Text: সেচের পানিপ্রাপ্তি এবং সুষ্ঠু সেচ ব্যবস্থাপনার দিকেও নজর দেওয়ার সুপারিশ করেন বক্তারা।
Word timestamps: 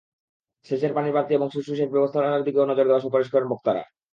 সেচের 0.65 0.91
পানিপ্রাপ্তি 0.93 1.33
এবং 1.35 1.47
সুষ্ঠু 1.49 1.73
সেচ 1.75 1.89
ব্যবস্থাপনার 1.91 2.45
দিকেও 2.47 2.69
নজর 2.69 2.85
দেওয়ার 2.85 3.03
সুপারিশ 3.05 3.27
করেন 3.31 3.47
বক্তারা। 3.49 3.83